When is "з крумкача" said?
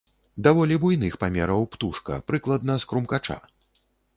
2.85-3.37